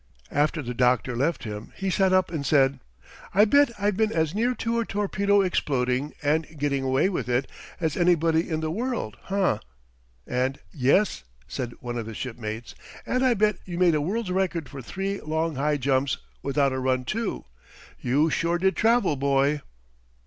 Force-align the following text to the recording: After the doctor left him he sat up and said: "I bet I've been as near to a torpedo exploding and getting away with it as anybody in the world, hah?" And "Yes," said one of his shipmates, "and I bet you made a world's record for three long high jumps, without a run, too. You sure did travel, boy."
After 0.31 0.63
the 0.63 0.73
doctor 0.73 1.15
left 1.15 1.43
him 1.43 1.73
he 1.75 1.91
sat 1.91 2.11
up 2.11 2.31
and 2.31 2.43
said: 2.43 2.79
"I 3.35 3.45
bet 3.45 3.69
I've 3.79 3.95
been 3.95 4.11
as 4.11 4.33
near 4.33 4.55
to 4.55 4.79
a 4.79 4.83
torpedo 4.87 5.41
exploding 5.41 6.15
and 6.23 6.57
getting 6.57 6.81
away 6.83 7.07
with 7.07 7.29
it 7.29 7.47
as 7.79 7.95
anybody 7.95 8.49
in 8.49 8.61
the 8.61 8.71
world, 8.71 9.17
hah?" 9.25 9.59
And 10.25 10.57
"Yes," 10.73 11.23
said 11.47 11.73
one 11.81 11.99
of 11.99 12.07
his 12.07 12.17
shipmates, 12.17 12.73
"and 13.05 13.23
I 13.23 13.35
bet 13.35 13.57
you 13.63 13.77
made 13.77 13.93
a 13.93 14.01
world's 14.01 14.31
record 14.31 14.67
for 14.67 14.81
three 14.81 15.21
long 15.21 15.53
high 15.53 15.77
jumps, 15.77 16.17
without 16.41 16.73
a 16.73 16.79
run, 16.79 17.05
too. 17.05 17.45
You 17.99 18.31
sure 18.31 18.57
did 18.57 18.75
travel, 18.75 19.15
boy." 19.15 19.61